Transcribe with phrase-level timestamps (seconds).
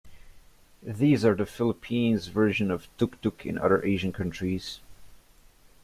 [0.81, 4.79] These are the Philippines' version of tuk-tuk in other Asian countries.